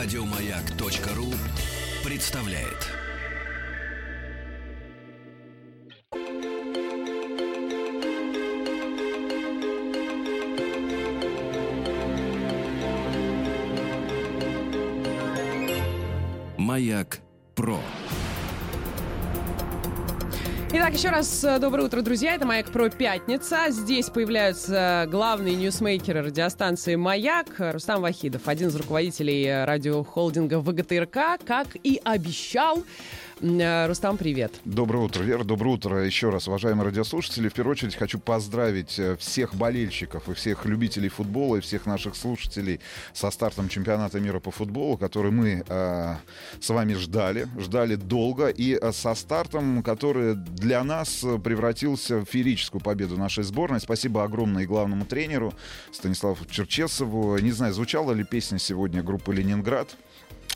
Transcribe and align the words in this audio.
Радиомаяк.ру 0.00 1.34
представляет. 2.08 2.86
Маяк 16.56 17.18
Про. 17.56 17.80
Итак, 20.70 20.92
еще 20.92 21.08
раз 21.08 21.42
э, 21.44 21.58
доброе 21.58 21.84
утро, 21.84 22.02
друзья. 22.02 22.34
Это 22.34 22.44
«Маяк 22.44 22.70
Про 22.70 22.90
Пятница». 22.90 23.70
Здесь 23.70 24.10
появляются 24.10 25.08
главные 25.10 25.54
ньюсмейкеры 25.54 26.20
радиостанции 26.20 26.94
«Маяк». 26.94 27.46
Рустам 27.58 28.02
Вахидов, 28.02 28.46
один 28.48 28.68
из 28.68 28.76
руководителей 28.76 29.64
радиохолдинга 29.64 30.60
ВГТРК, 30.60 31.42
как 31.46 31.68
и 31.82 31.98
обещал, 32.04 32.84
Рустам, 33.40 34.16
привет. 34.16 34.52
Доброе 34.64 35.04
утро, 35.04 35.22
Вера. 35.22 35.44
Доброе 35.44 35.70
утро 35.70 36.04
еще 36.04 36.30
раз, 36.30 36.48
уважаемые 36.48 36.86
радиослушатели. 36.86 37.48
В 37.48 37.54
первую 37.54 37.72
очередь 37.72 37.94
хочу 37.94 38.18
поздравить 38.18 38.98
э, 38.98 39.16
всех 39.16 39.54
болельщиков 39.54 40.28
и 40.28 40.34
всех 40.34 40.64
любителей 40.64 41.08
футбола 41.08 41.56
и 41.56 41.60
всех 41.60 41.86
наших 41.86 42.16
слушателей 42.16 42.80
со 43.12 43.30
стартом 43.30 43.68
чемпионата 43.68 44.18
мира 44.18 44.40
по 44.40 44.50
футболу, 44.50 44.96
который 44.96 45.30
мы 45.30 45.62
э, 45.68 46.14
с 46.60 46.68
вами 46.68 46.94
ждали, 46.94 47.46
ждали 47.58 47.94
долго, 47.94 48.48
и 48.48 48.76
э, 48.76 48.90
со 48.90 49.14
стартом, 49.14 49.84
который 49.84 50.34
для 50.34 50.82
нас 50.82 51.24
превратился 51.44 52.18
в 52.18 52.24
феерическую 52.24 52.80
победу 52.80 53.16
нашей 53.16 53.44
сборной. 53.44 53.80
Спасибо 53.80 54.24
огромное 54.24 54.64
и 54.64 54.66
главному 54.66 55.04
тренеру 55.04 55.54
Станиславу 55.92 56.44
Черчесову. 56.50 57.38
Не 57.38 57.52
знаю, 57.52 57.72
звучала 57.72 58.10
ли 58.10 58.24
песня 58.24 58.58
сегодня 58.58 59.04
группы 59.04 59.32
«Ленинград». 59.32 59.96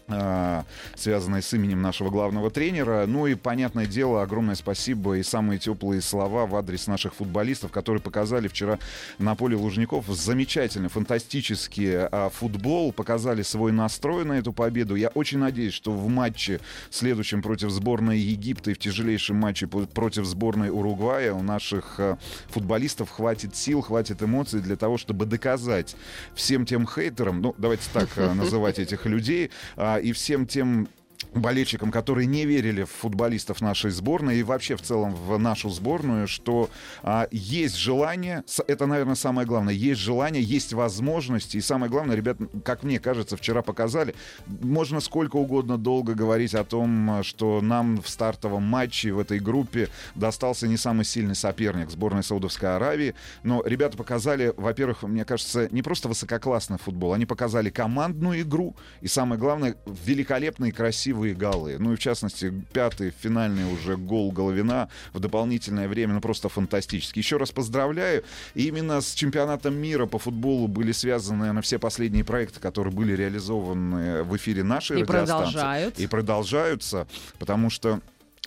А, 0.08 0.64
связанные 0.97 1.42
с 1.42 1.53
именем 1.55 1.81
нашего 1.81 2.11
главного 2.11 2.50
тренера. 2.50 3.06
Ну 3.06 3.27
и, 3.27 3.34
понятное 3.34 3.86
дело, 3.86 4.22
огромное 4.22 4.55
спасибо 4.55 5.17
и 5.17 5.22
самые 5.22 5.58
теплые 5.58 6.00
слова 6.00 6.47
в 6.47 6.56
адрес 6.56 6.86
наших 6.86 7.14
футболистов, 7.14 7.70
которые 7.70 8.03
показали 8.03 8.48
вчера 8.48 8.78
на 9.19 9.34
поле 9.34 9.56
Лужников 9.56 10.06
замечательный, 10.08 10.89
фантастический 10.89 12.06
а, 12.06 12.30
футбол, 12.30 12.92
показали 12.92 13.42
свой 13.42 13.73
настрой 13.73 14.25
на 14.25 14.34
эту 14.34 14.53
победу. 14.53 14.97
Я 14.97 15.08
очень 15.08 15.39
надеюсь, 15.39 15.75
что 15.75 15.92
в 15.92 16.08
матче 16.08 16.61
следующем 16.91 17.42
против 17.42 17.70
сборной 17.70 18.19
Египта 18.19 18.73
и 18.73 18.75
в 18.75 18.78
тяжелейшем 18.78 19.36
матче 19.36 19.67
против 19.67 20.25
сборной 20.25 20.70
Уругвая 20.70 21.33
у 21.33 21.42
наших 21.42 21.95
а, 21.98 22.19
футболистов 22.48 23.11
хватит 23.11 23.55
сил, 23.55 23.83
хватит 23.83 24.23
эмоций 24.23 24.61
для 24.61 24.77
того, 24.77 24.98
чтобы 24.98 25.27
доказать 25.27 25.95
всем 26.34 26.67
тем 26.67 26.86
хейтерам, 26.86 27.41
ну, 27.41 27.55
давайте 27.56 27.84
так 27.92 28.08
называть 28.34 28.78
этих 28.78 29.06
людей, 29.06 29.50
и 29.98 30.12
всем 30.12 30.46
тем 30.46 30.88
болельщикам, 31.34 31.91
которые 31.91 32.27
не 32.27 32.44
верили 32.44 32.84
в 32.84 32.91
футболистов 32.91 33.61
нашей 33.61 33.91
сборной 33.91 34.38
и 34.38 34.42
вообще 34.42 34.77
в 34.77 34.83
целом 34.83 35.14
в 35.14 35.39
нашу 35.39 35.70
сборную, 35.70 36.28
что 36.28 36.70
а, 37.02 37.28
есть 37.30 37.77
желание, 37.77 38.44
это, 38.66 38.86
наверное, 38.86 39.14
самое 39.14 39.47
главное, 39.47 39.74
есть 39.74 40.00
желание, 40.00 40.42
есть 40.42 40.72
возможности, 40.72 41.56
и 41.56 41.61
самое 41.61 41.91
главное, 41.91 42.16
ребят, 42.16 42.36
как 42.64 42.83
мне 42.83 43.00
кажется, 43.00 43.36
вчера 43.36 43.62
показали, 43.62 44.14
можно 44.47 45.00
сколько 45.00 45.36
угодно 45.36 45.78
долго 45.78 46.14
говорить 46.14 46.55
о 46.55 46.64
том, 46.64 47.22
что 47.22 47.61
нам 47.61 48.00
в 48.02 48.08
стартовом 48.08 48.62
матче 48.62 49.12
в 49.12 49.19
этой 49.19 49.39
группе 49.39 49.89
достался 50.14 50.69
не 50.69 50.77
самый 50.77 51.05
сильный 51.05 51.34
соперник 51.34 51.91
сборной 51.91 52.22
Саудовской 52.22 52.77
Аравии, 52.77 53.14
но 53.42 53.62
ребята 53.64 53.96
показали, 53.96 54.52
во-первых, 54.56 55.02
мне 55.02 55.24
кажется, 55.24 55.69
не 55.70 55.83
просто 55.83 56.08
высококлассный 56.08 56.78
футбол, 56.78 57.14
они 57.14 57.27
показали 57.27 57.70
командную 57.70 58.42
игру, 58.42 58.77
и 59.00 59.08
самое 59.08 59.41
главное, 59.41 59.77
великолепный 59.86 60.69
и 60.69 60.72
красивый 60.72 61.21
голы. 61.30 61.76
Ну 61.78 61.92
и 61.92 61.96
в 61.96 61.98
частности, 61.98 62.52
пятый 62.72 63.12
финальный 63.22 63.72
уже 63.72 63.96
гол 63.96 64.33
Головина 64.33 64.88
в 65.12 65.20
дополнительное 65.20 65.88
время, 65.88 66.14
ну 66.14 66.20
просто 66.20 66.48
фантастический. 66.48 67.20
Еще 67.20 67.36
раз 67.36 67.50
поздравляю. 67.50 68.24
И 68.55 68.66
именно 68.66 69.00
с 69.00 69.14
чемпионатом 69.14 69.74
мира 69.74 70.06
по 70.06 70.18
футболу 70.18 70.68
были 70.68 70.92
связаны, 70.92 71.38
наверное, 71.38 71.62
все 71.62 71.78
последние 71.78 72.24
проекты, 72.24 72.61
которые 72.61 72.92
были 72.92 73.14
реализованы 73.14 74.24
в 74.24 74.36
эфире 74.36 74.62
нашей 74.64 75.00
и 75.00 75.02
радиостанции. 75.02 75.52
Продолжают. 75.52 75.98
И 75.98 76.06
продолжаются, 76.06 77.06
потому 77.38 77.70
что 77.70 78.00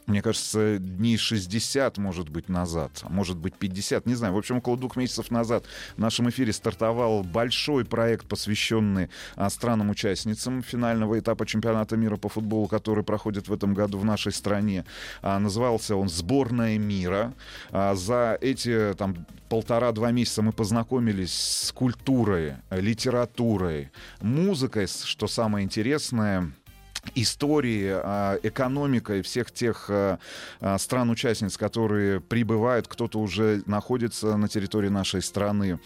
мне 0.08 0.22
кажется, 0.22 0.78
дней 0.78 1.18
60, 1.18 1.98
может 1.98 2.30
быть, 2.30 2.50
назад, 2.50 2.92
а 3.02 3.10
может 3.10 3.38
быть, 3.38 3.56
50, 3.56 4.06
не 4.06 4.14
знаю. 4.14 4.34
В 4.34 4.38
общем, 4.38 4.58
около 4.58 4.78
двух 4.78 4.96
месяцев 4.96 5.32
назад 5.32 5.66
в 5.96 6.00
нашем 6.00 6.30
эфире 6.30 6.54
стартовал 6.54 7.24
большой 7.24 7.86
проект, 7.86 8.28
посвященный 8.28 9.10
а, 9.36 9.50
странам-участницам 9.50 10.62
финального 10.62 11.18
этапа 11.18 11.46
чемпионата 11.46 11.98
мира 11.98 12.18
по 12.18 12.30
футболу, 12.30 12.68
который 12.68 13.04
проходит 13.04 13.48
в 13.48 13.54
этом 13.54 13.74
году 13.74 13.98
в 13.98 14.06
нашей 14.06 14.32
стране. 14.32 14.86
А, 15.22 15.40
назывался 15.40 15.96
он 15.96 16.10
«Сборная 16.10 16.78
мира». 16.78 17.34
За 17.72 18.38
эти 18.42 18.94
там 18.98 19.26
полтора-два 19.50 20.12
месяца 20.12 20.42
мы 20.42 20.52
познакомились 20.52 21.34
с 21.34 21.72
культурой, 21.72 22.56
литературой, 22.70 23.92
музыкой, 24.22 24.88
что 24.88 25.28
самое 25.28 25.66
интересное— 25.66 26.52
истории, 27.14 27.92
а, 27.92 28.40
экономикой 28.42 29.22
всех 29.22 29.52
тех 29.52 29.86
а, 29.90 30.20
а, 30.60 30.78
стран-участниц, 30.78 31.58
которые 31.58 32.20
прибывают, 32.20 32.88
кто-то 32.88 33.20
уже 33.20 33.62
находится 33.66 34.38
на 34.38 34.48
территории 34.48 34.90
нашей 34.90 35.22
страны. 35.22 35.80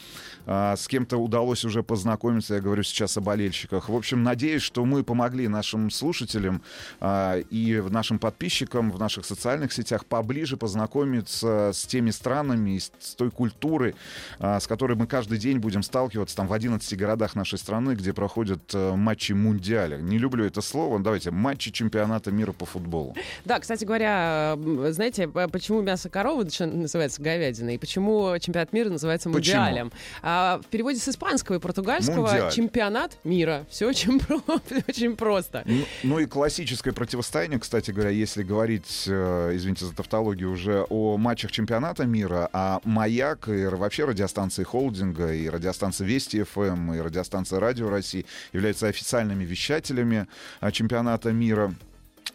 С 0.45 0.87
кем-то 0.87 1.17
удалось 1.17 1.63
уже 1.63 1.83
познакомиться, 1.83 2.55
я 2.55 2.61
говорю 2.61 2.81
сейчас 2.81 3.17
о 3.17 3.21
болельщиках. 3.21 3.87
В 3.87 3.95
общем, 3.95 4.23
надеюсь, 4.23 4.63
что 4.63 4.83
мы 4.83 5.03
помогли 5.03 5.47
нашим 5.47 5.91
слушателям 5.91 6.63
и 7.03 7.83
нашим 7.89 8.17
подписчикам 8.17 8.91
в 8.91 8.99
наших 8.99 9.25
социальных 9.25 9.71
сетях 9.71 10.05
поближе 10.05 10.57
познакомиться 10.57 11.69
с 11.71 11.85
теми 11.85 12.09
странами, 12.09 12.79
с 12.79 13.13
той 13.13 13.29
культурой, 13.29 13.93
с 14.39 14.65
которой 14.65 14.97
мы 14.97 15.05
каждый 15.05 15.37
день 15.37 15.59
будем 15.59 15.83
сталкиваться 15.83 16.37
там 16.37 16.47
в 16.47 16.53
11 16.53 16.97
городах 16.97 17.35
нашей 17.35 17.59
страны, 17.59 17.93
где 17.93 18.11
проходят 18.11 18.73
матчи 18.73 19.33
мундиаля. 19.33 19.97
Не 19.97 20.17
люблю 20.17 20.45
это 20.45 20.61
слово, 20.61 20.97
давайте, 21.09 21.31
матчи 21.31 21.71
чемпионата 21.71 22.31
мира 22.31 22.51
по 22.51 22.65
футболу. 22.65 23.15
Да, 23.43 23.59
кстати 23.59 23.83
говоря, 23.83 24.55
знаете, 24.91 25.27
почему 25.27 25.81
мясо 25.81 26.07
коровы 26.07 26.43
называется 26.43 27.19
говядиной, 27.19 27.75
и 27.75 27.77
почему 27.79 28.37
чемпионат 28.39 28.73
мира 28.73 28.89
называется 28.89 29.27
мундиалем? 29.29 29.91
А, 30.21 30.59
в 30.63 30.67
переводе 30.67 30.99
с 30.99 31.09
испанского 31.09 31.55
и 31.55 31.59
португальского 31.59 32.27
Мундиаль. 32.27 32.51
чемпионат 32.51 33.17
мира. 33.23 33.65
Все 33.71 33.87
очень, 33.87 34.21
очень 34.87 35.15
просто. 35.15 35.63
Ну, 35.65 35.83
ну 36.03 36.19
и 36.19 36.27
классическое 36.27 36.93
противостояние, 36.93 37.59
кстати 37.59 37.89
говоря, 37.89 38.11
если 38.11 38.43
говорить, 38.43 39.05
э, 39.07 39.51
извините 39.55 39.85
за 39.85 39.95
тавтологию, 39.95 40.51
уже 40.51 40.85
о 40.89 41.17
матчах 41.17 41.51
чемпионата 41.51 42.05
мира, 42.05 42.49
а 42.53 42.81
«Маяк» 42.83 43.47
и 43.47 43.65
вообще 43.65 44.05
радиостанции 44.05 44.63
холдинга, 44.63 45.33
и 45.33 45.49
радиостанция 45.49 46.05
«Вести 46.05 46.43
ФМ», 46.43 46.93
и 46.93 47.01
радиостанция 47.01 47.59
«Радио 47.59 47.89
России» 47.89 48.27
являются 48.53 48.87
официальными 48.87 49.43
вещателями 49.43 50.27
а, 50.59 50.71
чемпионата 50.71 50.98
чемпионата 50.99 51.31
мира 51.33 51.71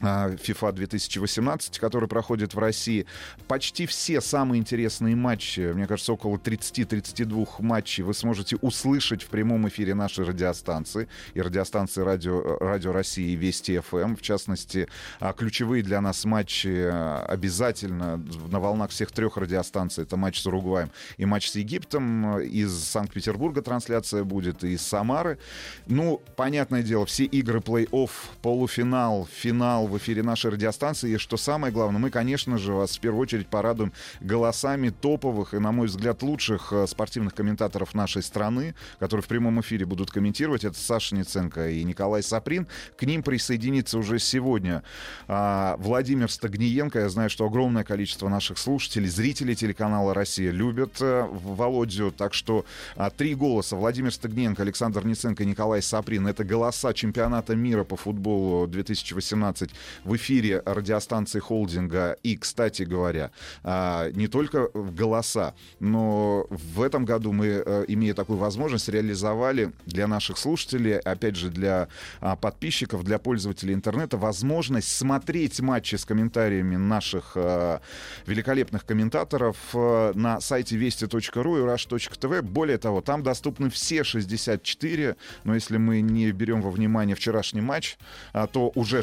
FIFA 0.00 0.72
2018, 0.72 1.78
который 1.78 2.08
проходит 2.08 2.54
в 2.54 2.58
России. 2.58 3.06
Почти 3.48 3.86
все 3.86 4.20
самые 4.20 4.60
интересные 4.60 5.16
матчи, 5.16 5.72
мне 5.72 5.86
кажется, 5.86 6.12
около 6.12 6.36
30-32 6.36 7.48
матчей 7.60 8.02
вы 8.02 8.14
сможете 8.14 8.56
услышать 8.56 9.22
в 9.22 9.28
прямом 9.28 9.68
эфире 9.68 9.94
нашей 9.94 10.24
радиостанции 10.24 11.08
и 11.34 11.40
радиостанции 11.40 12.02
Радио, 12.02 12.58
Радио 12.58 12.92
России 12.92 13.32
и 13.32 13.36
Вести 13.36 13.78
ФМ. 13.78 13.96
Эм. 13.96 14.16
В 14.16 14.22
частности, 14.22 14.88
а, 15.20 15.32
ключевые 15.32 15.82
для 15.82 16.00
нас 16.00 16.24
матчи 16.24 16.68
а, 16.68 17.24
обязательно 17.26 18.22
на 18.50 18.60
волнах 18.60 18.90
всех 18.90 19.12
трех 19.12 19.36
радиостанций. 19.36 20.04
Это 20.04 20.16
матч 20.16 20.40
с 20.40 20.46
Уругваем 20.46 20.90
и 21.16 21.24
матч 21.24 21.50
с 21.50 21.56
Египтом. 21.56 22.40
Из 22.40 22.72
Санкт-Петербурга 22.72 23.62
трансляция 23.62 24.24
будет, 24.24 24.64
и 24.64 24.72
из 24.72 24.82
Самары. 24.82 25.38
Ну, 25.86 26.20
понятное 26.36 26.82
дело, 26.82 27.06
все 27.06 27.24
игры 27.24 27.60
плей-офф, 27.60 28.10
полуфинал, 28.42 29.28
финал 29.32 29.83
в 29.86 29.96
эфире 29.98 30.22
нашей 30.22 30.50
радиостанции. 30.50 31.12
И 31.12 31.18
что 31.18 31.36
самое 31.36 31.72
главное, 31.72 32.00
мы, 32.00 32.10
конечно 32.10 32.58
же, 32.58 32.72
вас 32.72 32.96
в 32.96 33.00
первую 33.00 33.22
очередь 33.22 33.46
порадуем 33.46 33.92
голосами 34.20 34.90
топовых 34.90 35.54
и, 35.54 35.58
на 35.58 35.72
мой 35.72 35.86
взгляд, 35.86 36.22
лучших 36.22 36.72
э, 36.72 36.86
спортивных 36.86 37.34
комментаторов 37.34 37.94
нашей 37.94 38.22
страны, 38.22 38.74
которые 38.98 39.22
в 39.22 39.28
прямом 39.28 39.60
эфире 39.60 39.86
будут 39.86 40.10
комментировать. 40.10 40.64
Это 40.64 40.78
Саша 40.78 41.14
Ниценко 41.14 41.70
и 41.70 41.84
Николай 41.84 42.22
Саприн. 42.22 42.66
К 42.96 43.02
ним 43.02 43.22
присоединится 43.22 43.98
уже 43.98 44.18
сегодня 44.18 44.82
а, 45.28 45.76
Владимир 45.78 46.30
Стагниенко. 46.30 47.00
Я 47.00 47.08
знаю, 47.08 47.30
что 47.30 47.46
огромное 47.46 47.84
количество 47.84 48.28
наших 48.28 48.58
слушателей, 48.58 49.08
зрителей 49.08 49.54
телеканала 49.54 50.14
«Россия» 50.14 50.50
любят 50.50 50.96
а, 51.00 51.26
Володю. 51.26 52.12
Так 52.12 52.34
что 52.34 52.64
а, 52.96 53.10
три 53.10 53.34
голоса. 53.34 53.76
Владимир 53.76 54.12
Стагниенко, 54.12 54.62
Александр 54.62 55.04
Ниценко 55.04 55.42
и 55.42 55.46
Николай 55.46 55.82
Саприн. 55.82 56.26
Это 56.26 56.44
голоса 56.44 56.92
чемпионата 56.94 57.54
мира 57.54 57.84
по 57.84 57.96
футболу 57.96 58.66
2018 58.66 59.70
в 60.04 60.16
эфире 60.16 60.62
радиостанции 60.64 61.38
холдинга. 61.38 62.16
И, 62.22 62.36
кстати 62.36 62.82
говоря, 62.82 63.30
а, 63.62 64.10
не 64.10 64.28
только 64.28 64.68
голоса, 64.72 65.54
но 65.80 66.46
в 66.50 66.82
этом 66.82 67.04
году 67.04 67.32
мы, 67.32 67.46
э, 67.46 67.84
имея 67.88 68.14
такую 68.14 68.38
возможность, 68.38 68.88
реализовали 68.88 69.72
для 69.86 70.06
наших 70.06 70.38
слушателей, 70.38 70.98
опять 70.98 71.36
же, 71.36 71.50
для 71.50 71.88
а, 72.20 72.36
подписчиков, 72.36 73.04
для 73.04 73.18
пользователей 73.18 73.74
интернета, 73.74 74.16
возможность 74.16 74.88
смотреть 74.88 75.60
матчи 75.60 75.96
с 75.96 76.04
комментариями 76.04 76.76
наших 76.76 77.32
э, 77.34 77.78
великолепных 78.26 78.84
комментаторов 78.84 79.56
э, 79.74 80.12
на 80.14 80.40
сайте 80.40 80.76
вести.ру 80.76 81.58
и 81.58 81.60
rush.tv. 81.60 82.42
Более 82.42 82.78
того, 82.78 83.00
там 83.00 83.22
доступны 83.22 83.70
все 83.70 84.04
64, 84.04 85.16
но 85.44 85.54
если 85.54 85.76
мы 85.76 86.00
не 86.00 86.30
берем 86.32 86.62
во 86.62 86.70
внимание 86.70 87.16
вчерашний 87.16 87.60
матч, 87.60 87.96
а, 88.32 88.46
то 88.46 88.70
уже 88.74 89.02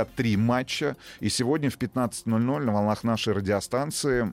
63 0.00 0.36
матча. 0.36 0.96
И 1.20 1.28
сегодня 1.28 1.70
в 1.70 1.78
15.00 1.78 2.64
на 2.64 2.72
волнах 2.72 3.04
нашей 3.04 3.32
радиостанции 3.32 4.32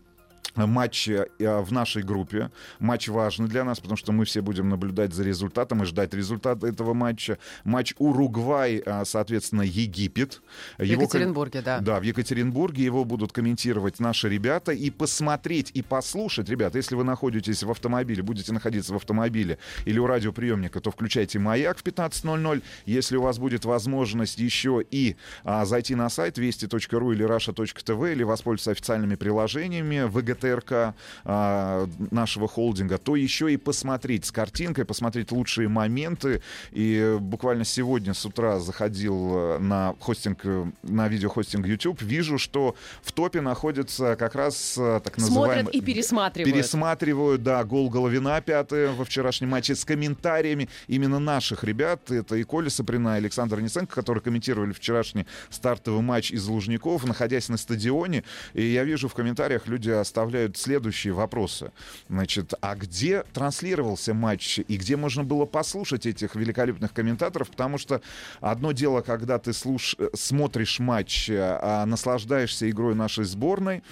матч 0.66 1.08
э, 1.08 1.28
в 1.40 1.72
нашей 1.72 2.04
группе. 2.04 2.52
Матч 2.80 3.08
важный 3.10 3.48
для 3.48 3.64
нас, 3.64 3.80
потому 3.80 3.98
что 3.98 4.12
мы 4.12 4.26
все 4.26 4.42
будем 4.42 4.70
наблюдать 4.70 5.14
за 5.14 5.24
результатом 5.24 5.84
и 5.84 5.86
ждать 5.86 6.14
результата 6.14 6.66
этого 6.68 6.94
матча. 6.94 7.38
Матч 7.64 7.94
Уругвай, 7.98 8.82
а, 8.86 9.06
соответственно, 9.06 9.62
Египет. 9.62 10.42
В 10.78 10.84
его 10.84 11.04
Екатеринбурге, 11.04 11.62
да. 11.62 11.80
Да, 11.80 12.00
в 12.00 12.04
Екатеринбурге. 12.04 12.84
Его 12.84 13.06
будут 13.06 13.32
комментировать 13.32 14.00
наши 14.00 14.30
ребята. 14.30 14.72
И 14.72 14.90
посмотреть, 14.90 15.72
и 15.74 15.82
послушать, 15.82 16.50
ребята, 16.50 16.78
если 16.78 16.96
вы 16.96 17.04
находитесь 17.04 17.64
в 17.64 17.72
автомобиле, 17.72 18.24
будете 18.24 18.54
находиться 18.54 18.94
в 18.94 18.96
автомобиле 18.96 19.60
или 19.86 20.00
у 20.00 20.08
радиоприемника, 20.08 20.80
то 20.80 20.92
включайте 20.92 21.40
«Маяк» 21.40 21.78
в 21.78 21.84
15.00. 21.84 22.64
Если 22.86 23.18
у 23.18 23.22
вас 23.22 23.38
будет 23.38 23.66
возможность 23.66 24.40
еще 24.40 24.84
и 24.90 25.16
а, 25.44 25.66
зайти 25.66 25.96
на 25.96 26.10
сайт 26.10 26.38
вести.ру 26.38 27.12
или 27.12 27.26
rasha.tv 27.26 28.12
или 28.12 28.24
воспользоваться 28.24 28.72
официальными 28.72 29.16
приложениями 29.16 30.04
ВГТ 30.08 30.47
ТРК 30.48 30.96
а, 31.26 31.88
нашего 32.12 32.48
холдинга, 32.48 32.98
то 32.98 33.16
еще 33.16 33.52
и 33.52 33.58
посмотреть 33.58 34.26
с 34.26 34.32
картинкой, 34.32 34.86
посмотреть 34.86 35.32
лучшие 35.32 35.68
моменты. 35.68 36.42
И 36.72 37.18
буквально 37.20 37.66
сегодня 37.66 38.14
с 38.14 38.26
утра 38.26 38.60
заходил 38.60 39.38
э, 39.38 39.60
на 39.60 39.96
хостинг, 40.00 40.40
э, 40.44 40.66
на 40.84 41.08
видеохостинг 41.08 41.66
YouTube, 41.66 42.02
вижу, 42.02 42.38
что 42.38 42.76
в 43.02 43.12
топе 43.12 43.42
находится 43.42 44.16
как 44.16 44.36
раз 44.36 44.76
э, 44.78 45.02
так 45.04 45.18
называемый... 45.18 45.62
Смотрят 45.62 45.76
и 45.76 45.82
пересматривают. 45.82 46.54
Пересматривают, 46.54 47.44
да, 47.44 47.64
гол 47.64 47.90
Головина 47.90 48.42
пятая 48.42 48.92
во 48.92 49.06
вчерашнем 49.06 49.50
матче 49.50 49.76
с 49.76 49.84
комментариями 49.86 50.70
именно 50.88 51.20
наших 51.20 51.64
ребят. 51.64 52.12
Это 52.12 52.36
и 52.36 52.44
Коля 52.44 52.70
Саприна, 52.70 53.16
и 53.16 53.18
Александр 53.18 53.60
Несенко, 53.60 53.94
которые 53.94 54.22
комментировали 54.22 54.74
вчерашний 54.74 55.26
стартовый 55.50 56.02
матч 56.02 56.32
из 56.32 56.48
Лужников, 56.48 57.06
находясь 57.06 57.50
на 57.50 57.58
стадионе. 57.58 58.24
И 58.54 58.64
я 58.64 58.84
вижу 58.84 59.08
в 59.08 59.14
комментариях 59.14 59.68
люди 59.68 59.90
оставляют 59.90 60.37
оставляют 60.38 60.58
следующие 60.58 61.14
вопросы. 61.14 61.72
Значит, 62.10 62.54
а 62.62 62.76
где 62.76 63.24
транслировался 63.34 64.14
матч 64.14 64.60
и 64.60 64.78
где 64.78 64.96
можно 64.96 65.24
было 65.24 65.46
послушать 65.46 66.06
этих 66.06 66.36
великолепных 66.36 66.94
комментаторов? 66.94 67.50
Потому 67.50 67.78
что 67.78 68.02
одно 68.40 68.72
дело, 68.72 69.02
когда 69.02 69.40
ты 69.40 69.54
слуш... 69.54 69.96
смотришь 70.14 70.80
матч, 70.80 71.30
а 71.32 71.86
наслаждаешься 71.86 72.70
игрой 72.70 72.96
нашей 72.96 73.26
сборной, 73.26 73.84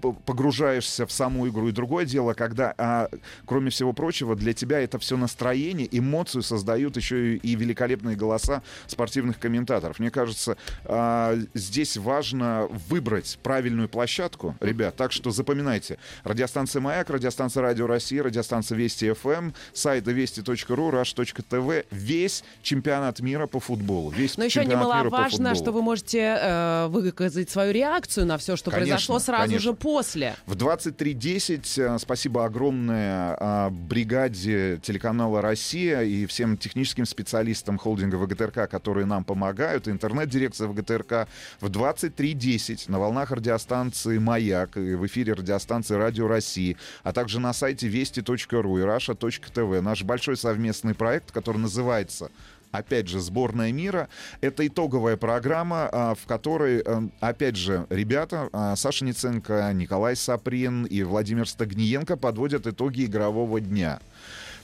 погружаешься 0.00 1.06
в 1.06 1.12
саму 1.12 1.48
игру. 1.48 1.68
И 1.68 1.72
другое 1.72 2.04
дело, 2.04 2.34
когда, 2.34 2.74
а, 2.78 3.08
кроме 3.46 3.70
всего 3.70 3.92
прочего, 3.92 4.36
для 4.36 4.52
тебя 4.52 4.80
это 4.80 4.98
все 4.98 5.16
настроение, 5.16 5.88
эмоцию 5.90 6.42
создают 6.42 6.96
еще 6.96 7.34
и, 7.34 7.36
и 7.38 7.54
великолепные 7.54 8.16
голоса 8.16 8.62
спортивных 8.86 9.38
комментаторов. 9.38 9.98
Мне 9.98 10.10
кажется, 10.10 10.56
а, 10.84 11.36
здесь 11.54 11.96
важно 11.96 12.68
выбрать 12.88 13.38
правильную 13.42 13.88
площадку, 13.88 14.56
ребят. 14.60 14.96
Так 14.96 15.12
что 15.12 15.30
запоминайте. 15.30 15.98
Радиостанция 16.24 16.80
«Маяк», 16.80 17.10
радиостанция 17.10 17.62
«Радио 17.62 17.86
России», 17.86 18.18
радиостанция 18.18 18.76
«Вести 18.76 19.12
ФМ», 19.12 19.52
сайты 19.72 20.12
вести.ру, 20.12 20.90
rush.tv. 20.90 21.86
Весь 21.90 22.44
чемпионат 22.62 23.20
мира 23.20 23.46
по 23.46 23.60
футболу. 23.60 24.10
Весь 24.10 24.36
Но 24.36 24.44
еще 24.44 24.64
немаловажно, 24.64 25.54
что 25.54 25.72
вы 25.72 25.82
можете 25.82 26.38
э, 26.40 26.86
выказать 26.88 27.50
свою 27.50 27.72
реакцию 27.72 28.26
на 28.26 28.38
все, 28.38 28.56
что 28.56 28.70
конечно, 28.70 28.94
произошло 28.94 29.18
сразу 29.18 29.44
конечно. 29.44 29.60
же 29.60 29.74
после. 29.74 29.95
В 30.46 30.54
23.10 30.54 31.94
э, 31.94 31.98
спасибо 31.98 32.44
огромное 32.44 33.36
а, 33.38 33.70
бригаде 33.70 34.78
телеканала 34.82 35.40
«Россия» 35.40 36.02
и 36.02 36.26
всем 36.26 36.56
техническим 36.56 37.06
специалистам 37.06 37.78
холдинга 37.78 38.16
ВГТРК, 38.16 38.70
которые 38.70 39.06
нам 39.06 39.24
помогают, 39.24 39.88
интернет-дирекция 39.88 40.68
ВГТРК. 40.68 41.28
В 41.60 41.70
23.10 41.70 42.90
на 42.90 42.98
волнах 42.98 43.30
радиостанции 43.30 44.18
«Маяк» 44.18 44.76
и 44.76 44.94
в 44.94 45.06
эфире 45.06 45.32
радиостанции 45.32 45.94
«Радио 45.94 46.28
России», 46.28 46.76
а 47.02 47.12
также 47.12 47.40
на 47.40 47.52
сайте 47.52 47.88
вести.ру 47.88 48.78
и 48.78 48.82
раша.тв 48.82 49.82
наш 49.82 50.02
большой 50.02 50.36
совместный 50.36 50.94
проект, 50.94 51.32
который 51.32 51.58
называется 51.58 52.30
опять 52.76 53.08
же, 53.08 53.20
сборная 53.20 53.72
мира. 53.72 54.08
Это 54.40 54.66
итоговая 54.66 55.16
программа, 55.16 55.88
а, 55.90 56.14
в 56.14 56.26
которой, 56.26 56.82
э, 56.84 57.08
опять 57.20 57.56
же, 57.56 57.86
ребята, 57.90 58.48
а, 58.52 58.76
Саша 58.76 59.04
Ниценко, 59.04 59.70
Николай 59.74 60.16
Саприн 60.16 60.84
и 60.84 61.02
Владимир 61.02 61.48
Стагниенко 61.48 62.16
подводят 62.16 62.66
итоги 62.66 63.04
игрового 63.04 63.60
дня. 63.60 64.00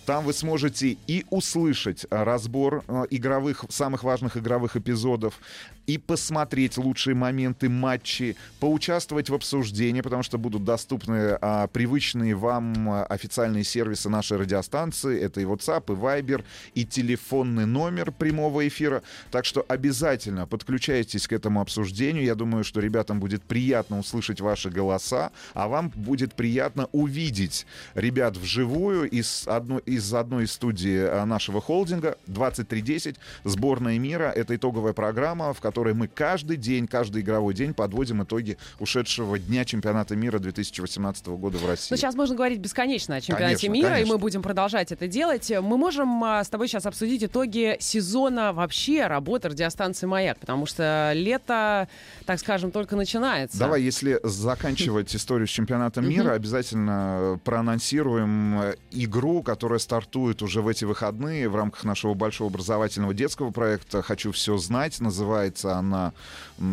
Там 0.06 0.24
вы 0.24 0.32
сможете 0.32 0.96
и 1.06 1.24
услышать 1.30 2.06
а, 2.10 2.24
разбор 2.24 2.84
игровых, 3.10 3.64
самых 3.68 4.02
важных 4.02 4.36
игровых 4.36 4.76
эпизодов, 4.76 5.38
и 5.86 5.98
посмотреть 5.98 6.78
лучшие 6.78 7.14
моменты 7.14 7.68
матчей, 7.68 8.36
поучаствовать 8.60 9.30
в 9.30 9.34
обсуждении, 9.34 10.00
потому 10.00 10.22
что 10.22 10.38
будут 10.38 10.64
доступны 10.64 11.38
а, 11.40 11.66
привычные 11.66 12.34
вам 12.34 12.88
а, 12.88 13.04
официальные 13.04 13.64
сервисы 13.64 14.08
нашей 14.08 14.38
радиостанции. 14.38 15.20
Это 15.20 15.40
и 15.40 15.44
WhatsApp, 15.44 15.92
и 15.92 15.96
Viber, 15.96 16.44
и 16.74 16.84
телефонный 16.84 17.66
номер 17.66 18.12
прямого 18.12 18.66
эфира. 18.66 19.02
Так 19.30 19.44
что 19.44 19.64
обязательно 19.68 20.46
подключайтесь 20.46 21.26
к 21.26 21.32
этому 21.32 21.60
обсуждению. 21.60 22.24
Я 22.24 22.34
думаю, 22.34 22.64
что 22.64 22.80
ребятам 22.80 23.18
будет 23.18 23.42
приятно 23.42 23.98
услышать 23.98 24.40
ваши 24.40 24.70
голоса, 24.70 25.32
а 25.54 25.68
вам 25.68 25.90
будет 25.90 26.34
приятно 26.34 26.88
увидеть 26.92 27.66
ребят 27.94 28.36
вживую 28.36 29.10
из 29.10 29.48
одной 29.48 29.82
из, 29.94 30.12
одной 30.14 30.44
из 30.44 30.52
студий 30.52 31.06
а, 31.06 31.24
нашего 31.24 31.60
холдинга 31.60 32.16
2310 32.26 33.16
«Сборная 33.44 33.98
мира». 33.98 34.32
Это 34.34 34.56
итоговая 34.56 34.92
программа, 34.92 35.52
в 35.52 35.60
которой 35.60 35.94
мы 35.94 36.08
каждый 36.08 36.56
день, 36.56 36.86
каждый 36.86 37.22
игровой 37.22 37.54
день 37.54 37.74
подводим 37.74 38.22
итоги 38.22 38.58
ушедшего 38.78 39.38
дня 39.38 39.64
чемпионата 39.64 40.16
мира 40.16 40.38
2018 40.38 41.26
года 41.28 41.58
в 41.58 41.66
России. 41.66 41.88
Ну, 41.90 41.96
сейчас 41.96 42.14
можно 42.14 42.34
говорить 42.34 42.58
бесконечно 42.58 43.16
о 43.16 43.20
чемпионате 43.20 43.66
конечно, 43.66 43.72
мира, 43.72 43.94
конечно. 43.94 44.08
и 44.08 44.12
мы 44.12 44.18
будем 44.18 44.42
продолжать 44.42 44.92
это 44.92 45.06
делать. 45.06 45.50
Мы 45.50 45.76
можем 45.76 46.22
а, 46.24 46.44
с 46.44 46.48
тобой 46.48 46.68
сейчас 46.68 46.86
обсудить 46.86 47.24
итоги 47.24 47.76
сезона 47.80 48.52
вообще 48.52 49.06
работы 49.06 49.48
радиостанции 49.48 50.06
«Маяк», 50.06 50.38
потому 50.38 50.66
что 50.66 51.12
лето, 51.14 51.88
так 52.26 52.38
скажем, 52.38 52.70
только 52.70 52.96
начинается. 52.96 53.58
Давай, 53.58 53.82
если 53.82 54.20
заканчивать 54.22 55.14
историю 55.22 55.46
с 55.46 55.50
чемпионатом 55.50 56.08
мира, 56.08 56.32
обязательно 56.32 57.40
проанонсируем 57.44 58.60
э, 58.60 58.74
игру, 58.90 59.42
которая 59.42 59.78
стартует 59.82 60.42
уже 60.42 60.62
в 60.62 60.68
эти 60.68 60.84
выходные 60.84 61.48
в 61.48 61.56
рамках 61.56 61.84
нашего 61.84 62.14
большого 62.14 62.50
образовательного 62.50 63.14
детского 63.14 63.50
проекта 63.50 64.02
«Хочу 64.02 64.32
все 64.32 64.56
знать». 64.56 65.00
Называется 65.00 65.76
она 65.76 66.12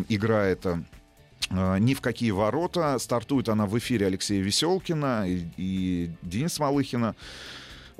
игра 0.08 0.44
эта 0.44 0.82
э, 1.50 1.78
ни 1.78 1.94
в 1.94 2.00
какие 2.00 2.30
ворота. 2.30 2.98
Стартует 2.98 3.48
она 3.48 3.66
в 3.66 3.76
эфире 3.78 4.06
Алексея 4.06 4.42
Веселкина 4.42 5.28
и, 5.28 5.44
и 5.56 6.10
Дениса 6.22 6.62
Малыхина. 6.62 7.14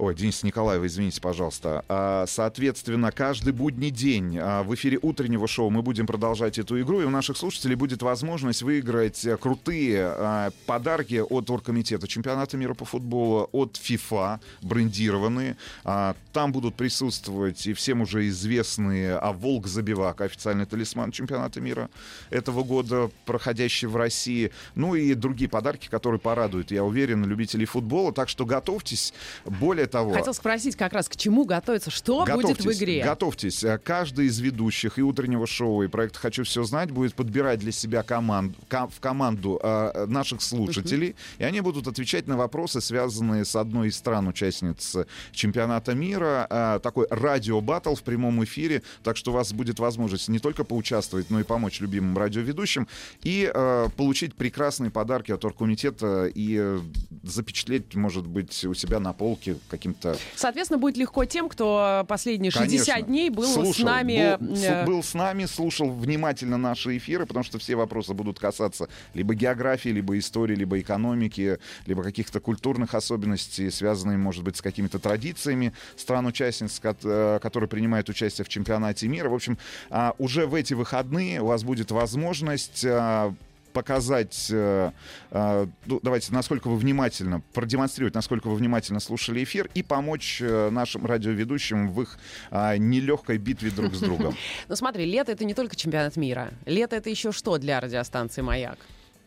Ой, 0.01 0.15
Денис 0.15 0.43
Николаева, 0.43 0.87
извините, 0.87 1.21
пожалуйста. 1.21 1.85
А, 1.87 2.25
соответственно, 2.27 3.13
каждый 3.13 3.53
будний 3.53 3.91
день 3.91 4.39
а, 4.41 4.63
в 4.63 4.75
эфире 4.75 4.99
утреннего 5.03 5.47
шоу 5.47 5.69
мы 5.69 5.83
будем 5.83 6.07
продолжать 6.07 6.59
эту 6.59 6.81
игру, 6.81 7.03
и 7.03 7.05
у 7.05 7.11
наших 7.11 7.37
слушателей 7.37 7.75
будет 7.75 8.01
возможность 8.01 8.63
выиграть 8.63 9.23
э, 9.27 9.37
крутые 9.37 10.07
а, 10.07 10.51
подарки 10.65 11.17
от 11.21 11.51
оргкомитета 11.51 12.09
чемпионата 12.09 12.57
мира 12.57 12.73
по 12.73 12.87
футболу, 12.87 13.51
от 13.53 13.77
FIFA, 13.77 14.41
брендированные. 14.63 15.59
Там 16.33 16.53
будут 16.53 16.77
присутствовать 16.77 17.67
и 17.67 17.75
всем 17.75 18.01
уже 18.01 18.27
известные 18.29 19.17
а 19.17 19.33
Волк 19.33 19.67
Забивак, 19.67 20.23
официальный 20.23 20.65
талисман 20.65 21.11
чемпионата 21.11 21.61
мира 21.61 21.91
этого 22.31 22.63
года, 22.63 23.11
проходящий 23.27 23.87
в 23.87 23.97
России. 23.97 24.51
Ну 24.75 24.95
и 24.95 25.13
другие 25.13 25.51
подарки, 25.51 25.89
которые 25.89 26.21
порадуют, 26.21 26.71
я 26.71 26.85
уверен, 26.85 27.27
любителей 27.27 27.67
футбола. 27.67 28.13
Так 28.13 28.31
что 28.31 28.47
готовьтесь. 28.47 29.13
Более 29.45 29.90
того... 29.91 30.13
Хотел 30.13 30.33
спросить 30.35 30.77
как 30.77 30.93
раз, 30.93 31.09
к 31.09 31.17
чему 31.17 31.45
готовиться, 31.45 31.91
что 31.91 32.25
будет 32.25 32.65
в 32.65 32.73
игре? 32.73 33.03
Готовьтесь. 33.03 33.63
Э, 33.65 33.79
каждый 33.79 34.27
из 34.27 34.39
ведущих 34.39 34.99
и 34.99 35.03
утреннего 35.03 35.47
шоу, 35.47 35.83
и 35.83 35.89
проекта 35.89 36.19
«Хочу 36.19 36.45
все 36.45 36.65
знать» 36.65 36.91
будет 36.91 37.15
подбирать 37.15 37.59
для 37.61 37.73
себя 37.73 38.03
команд, 38.03 38.57
ко- 38.69 38.89
в 38.89 39.01
команду 39.01 39.61
э, 39.63 40.07
наших 40.07 40.43
слушателей, 40.43 41.17
и 41.39 41.45
они 41.45 41.61
будут 41.61 41.87
отвечать 41.87 42.27
на 42.27 42.37
вопросы, 42.37 42.81
связанные 42.81 43.45
с 43.45 43.57
одной 43.57 43.89
из 43.89 43.97
стран-участниц 43.97 44.97
чемпионата 45.33 45.95
мира. 45.95 46.47
Э, 46.49 46.81
такой 46.83 47.07
радио-баттл 47.11 47.95
в 47.95 48.03
прямом 48.03 48.43
эфире, 48.45 48.83
так 49.03 49.17
что 49.17 49.33
у 49.33 49.35
вас 49.35 49.53
будет 49.53 49.79
возможность 49.79 50.29
не 50.29 50.39
только 50.39 50.65
поучаствовать, 50.65 51.31
но 51.31 51.41
и 51.41 51.43
помочь 51.43 51.81
любимым 51.81 52.17
радиоведущим 52.17 52.89
и 53.23 53.51
э, 53.53 53.89
получить 53.97 54.35
прекрасные 54.35 54.91
подарки 54.91 55.33
от 55.33 55.45
оргкомитета 55.45 56.27
и 56.27 56.57
э, 56.59 56.81
запечатлеть, 57.23 57.95
может 57.95 58.27
быть, 58.27 58.65
у 58.65 58.75
себя 58.75 58.99
на 59.01 59.13
полке 59.13 59.57
каким-то... 59.69 60.17
Соответственно, 60.37 60.79
будет 60.79 60.97
легко 60.97 61.25
тем, 61.25 61.49
кто 61.49 62.05
последние 62.09 62.51
60 62.51 62.87
Конечно. 62.87 63.03
дней 63.03 63.31
был 63.31 63.45
Слушал, 63.45 63.75
с 63.75 63.79
нами. 63.79 64.37
Был, 64.41 64.55
э, 64.55 64.57
с- 64.57 64.87
был 64.87 65.03
с 65.03 65.15
нами, 65.15 65.45
слушал 65.45 65.91
внимательно 65.91 66.57
наши 66.57 66.97
эфиры, 66.97 67.27
потому 67.27 67.45
что 67.45 67.59
все 67.59 67.77
вопросы 67.77 68.15
будут 68.15 68.39
касаться 68.39 68.89
либо 69.15 69.35
географии, 69.35 69.91
либо 69.91 70.19
истории, 70.19 70.55
либо 70.55 70.81
экономики, 70.81 71.59
либо 71.87 72.03
каких-то 72.03 72.41
культурных 72.41 72.95
особенностей, 72.95 73.71
связанные, 73.71 74.17
может 74.17 74.43
быть, 74.43 74.57
с 74.57 74.63
какими-то 74.63 74.99
традициями 74.99 75.73
стран-участниц, 75.97 76.81
э, 76.83 77.39
которые 77.43 77.69
принимают 77.69 78.09
участие 78.09 78.45
в 78.45 78.49
чемпионате 78.49 79.09
мира. 79.09 79.29
В 79.29 79.35
общем, 79.35 79.59
а, 79.91 80.15
уже 80.19 80.47
в 80.47 80.55
эти 80.55 80.75
выходные 80.75 81.43
у 81.43 81.47
вас 81.47 81.65
будет 81.65 81.91
возможность 81.91 82.85
а, 82.87 83.35
показать, 83.73 84.49
э, 84.51 84.91
э, 85.31 85.67
ну, 85.87 86.01
давайте, 86.03 86.33
насколько 86.33 86.69
вы 86.69 86.77
внимательно, 86.77 87.43
продемонстрировать, 87.53 88.15
насколько 88.15 88.49
вы 88.49 88.57
внимательно 88.57 89.01
слушали 89.01 89.43
эфир 89.43 89.71
и 89.75 89.83
помочь 89.83 90.41
э, 90.41 90.71
нашим 90.71 91.07
радиоведущим 91.07 91.91
в 91.91 92.03
их 92.03 92.19
а, 92.51 92.77
нелегкой 92.77 93.39
битве 93.39 93.71
друг 93.71 93.95
с 93.95 94.01
другом. 94.01 94.35
Ну 94.69 94.77
смотри, 94.77 95.05
лето 95.05 95.33
это 95.33 95.45
не 95.45 95.55
только 95.55 95.75
чемпионат 95.75 96.17
мира. 96.17 96.51
Лето 96.67 96.97
это 96.97 97.11
еще 97.11 97.33
что 97.33 97.59
для 97.59 97.81
радиостанции 97.81 98.43
Маяк? 98.43 98.79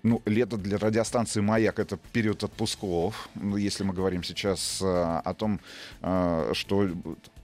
Ну, 0.04 0.22
лето 0.26 0.58
для 0.58 0.78
радиостанции 0.78 1.40
«Маяк»— 1.40 1.80
это 1.80 1.98
период 2.12 2.44
отпусков. 2.44 3.30
Ну, 3.36 3.56
Если 3.56 3.86
мы 3.86 3.94
говорим 3.94 4.22
сейчас 4.22 4.82
э, 4.82 4.86
о 4.86 5.34
том, 5.34 5.62
э, 6.02 6.52
что, 6.54 6.90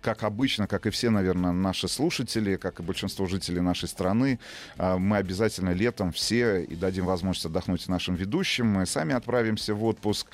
как 0.02 0.24
обычно, 0.24 0.68
как 0.68 0.86
и 0.86 0.90
все, 0.90 1.10
наверное, 1.10 1.52
наши 1.52 1.88
слушатели, 1.88 2.56
как 2.56 2.80
и 2.80 2.84
большинство 2.84 3.26
жителей 3.26 3.62
нашей 3.62 3.88
страны, 3.88 4.40
э, 4.78 4.98
мы 4.98 5.18
обязательно 5.18 5.72
летом 5.72 6.12
все 6.12 6.64
и 6.64 6.76
дадим 6.76 7.06
возможность 7.06 7.46
отдохнуть 7.46 7.88
нашим 7.88 8.16
ведущим. 8.16 8.68
Мы 8.68 8.86
сами 8.86 9.14
отправимся 9.14 9.74
в 9.74 9.84
отпуск. 9.84 10.28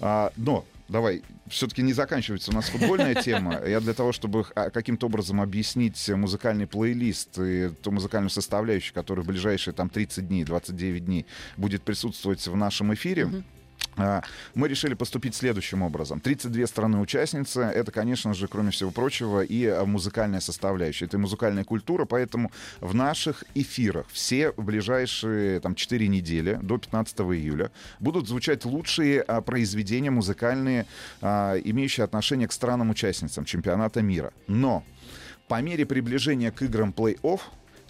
А, 0.00 0.32
Но 0.36 0.64
Давай, 0.90 1.22
все-таки 1.46 1.82
не 1.82 1.92
заканчивается 1.92 2.50
у 2.50 2.54
нас 2.54 2.68
футбольная 2.68 3.14
тема. 3.22 3.62
Я 3.64 3.78
для 3.78 3.94
того, 3.94 4.10
чтобы 4.10 4.44
а, 4.56 4.70
каким-то 4.70 5.06
образом 5.06 5.40
объяснить 5.40 6.08
музыкальный 6.08 6.66
плейлист 6.66 7.38
и 7.38 7.70
ту 7.80 7.92
музыкальную 7.92 8.30
составляющую, 8.30 8.92
которая 8.92 9.22
в 9.22 9.28
ближайшие 9.28 9.72
там 9.72 9.88
30 9.88 10.26
дней, 10.26 10.42
29 10.42 11.04
дней 11.04 11.26
будет 11.56 11.82
присутствовать 11.82 12.44
в 12.44 12.56
нашем 12.56 12.92
эфире, 12.92 13.26
а, 13.26 13.42
мы 14.54 14.68
решили 14.68 14.94
поступить 14.94 15.34
следующим 15.34 15.82
образом. 15.82 16.20
32 16.20 16.66
страны-участницы— 16.66 17.60
это, 17.74 17.92
конечно 17.92 18.34
же, 18.34 18.48
кроме 18.48 18.70
всего 18.70 18.90
прочего, 18.90 19.42
и 19.42 19.66
а, 19.66 19.84
музыкальная 19.84 20.40
составляющая. 20.40 21.06
Это 21.06 21.16
и 21.16 21.20
музыкальная 21.20 21.64
культура, 21.64 22.04
поэтому 22.04 22.50
в 22.80 22.94
наших 22.94 23.44
эфирах 23.54 24.06
все 24.10 24.52
ближайшие 24.52 25.60
там, 25.60 25.74
4 25.74 26.08
недели, 26.08 26.58
до 26.62 26.78
15 26.78 27.20
июля, 27.20 27.70
будут 27.98 28.28
звучать 28.28 28.64
лучшие 28.64 29.20
а, 29.22 29.40
произведения 29.40 30.10
музыкальные, 30.10 30.86
а, 31.20 31.56
имеющие 31.56 32.04
отношение 32.04 32.48
к 32.48 32.52
странам-участницам 32.52 33.44
чемпионата 33.44 34.02
мира. 34.02 34.32
Но 34.46 34.84
по 35.48 35.60
мере 35.62 35.84
приближения 35.84 36.52
к 36.52 36.62
играм 36.62 36.94
плей-офф 36.96 37.40